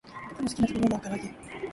[0.31, 1.33] ぼくのすきなたべものはからあげだ